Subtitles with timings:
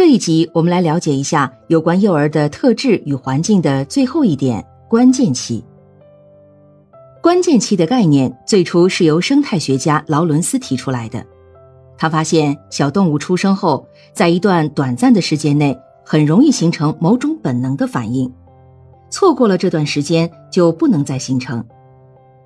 [0.00, 5.62] 这一集我们来了解一下有关幼儿的特质与环境的最后一点——关键期。
[7.20, 11.22] 关键期的概念最初是由生态学家劳伦斯提出来的。
[11.98, 18.32] 他发现小动物出生后，在一段短暂的时间内，很容易形成某种本能的反应，
[19.10, 21.62] 错过了这段时间就不能再形成。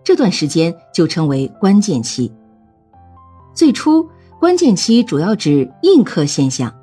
[0.03, 2.33] 这段时间就称为关键期。
[3.55, 4.05] 最初，
[4.41, 6.75] 关键期主要指印刻现象。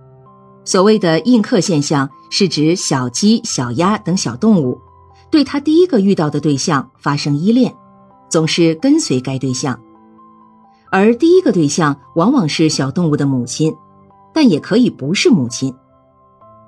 [0.63, 4.79] 所谓的印刻现象，是指小鸡、小鸭等小动物
[5.29, 7.73] 对它第一个遇到的对象发生依恋，
[8.29, 9.79] 总是跟随该对象。
[10.91, 13.73] 而第一个对象往往是小动物的母亲，
[14.33, 15.73] 但也可以不是母亲。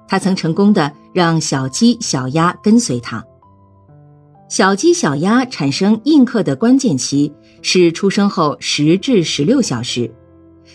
[0.07, 3.23] 它曾成功的让小鸡、小鸭跟随它。
[4.49, 10.13] 小鸡、小鸭产生印刻的关键期是出生后十至十六小时，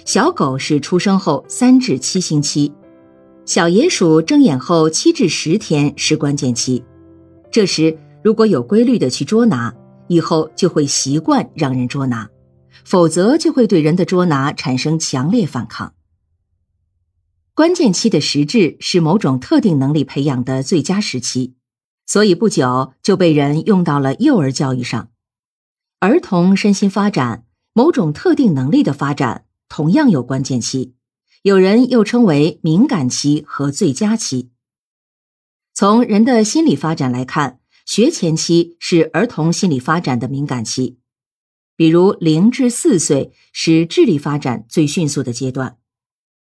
[0.05, 2.73] 小狗是出生后三至七星期，
[3.49, 6.85] 小野鼠睁眼后七至十天是关键期。
[7.51, 9.75] 这时如果有规律的去捉拿，
[10.07, 12.29] 以后就会习惯让人捉拿。
[12.85, 15.95] 否则就会对人的捉拿产生强烈反抗。
[17.55, 21.55] 关键期的实质是某种特定能力培养的最佳时期，
[22.05, 25.09] 所以不久就被人用到了幼儿教育上。
[26.01, 30.93] 儿童身心发展、某种特定能力的发展同样有关键期，
[31.43, 34.51] 有人又称为敏感期和最佳期。
[35.73, 40.99] 从人的心理发展来看，学前期是儿童心理发展的敏感期。
[41.77, 45.79] 比如，零至四岁是智力发展最迅速的阶段，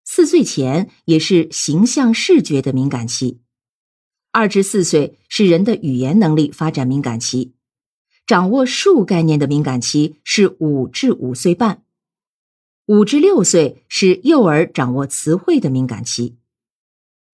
[0.04, 3.40] 四岁前也是形象视觉的敏感期，
[4.32, 7.54] 二至四岁是人的语言能力发展敏感期，
[8.26, 11.84] 掌握数概念的敏感期是五至五岁半，
[12.88, 16.38] 五至六岁是幼儿掌握词汇的敏感期，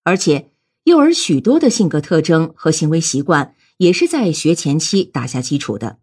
[0.04, 0.52] 而且
[0.84, 6.00] 幼儿许多的性格特征和行为习惯也是在学前期打下基础的，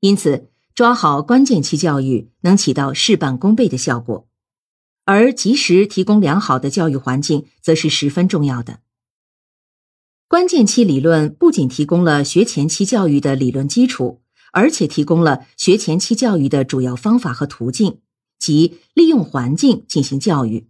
[0.00, 0.50] 因此。
[0.76, 4.28] 抓好关键期教育能起到事半功倍的效果，
[5.06, 8.80] 而及时提供良好的教育环境则是十分重要的。
[10.28, 14.20] 关键期理论不仅提供了学前期教育的理论基础，
[14.52, 18.00] 而且提供了学前期教育的主要方法和途径，
[18.38, 20.68] 即利用环境进行教育。